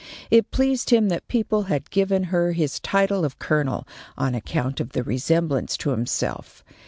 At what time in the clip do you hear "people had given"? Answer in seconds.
1.27-2.23